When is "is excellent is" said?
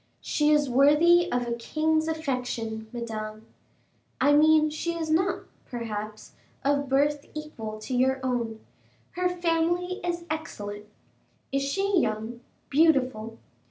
10.03-11.61